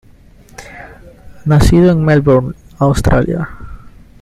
Nacido 1.45 1.91
en 1.91 2.03
Melbourne, 2.03 2.55
Australia. 2.79 3.47